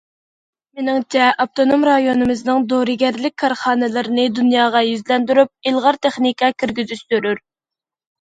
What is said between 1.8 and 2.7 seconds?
رايونىمىزنىڭ